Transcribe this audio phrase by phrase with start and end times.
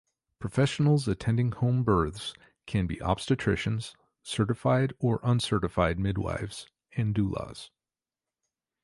[0.39, 2.33] Professionals attending home births
[2.65, 3.93] can be obstetricians,
[4.23, 6.65] certified or uncertified midwives,
[6.97, 7.69] and doulas.